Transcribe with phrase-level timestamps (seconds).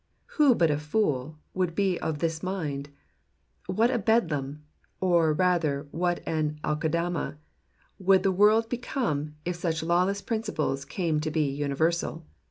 [0.39, 2.89] Who but a fool would be of this mind?
[3.67, 4.63] What a Bedlam,
[4.99, 7.37] or rather what an Aceldama,
[7.99, 12.23] would the world become if such lawless principles came to be univei:sal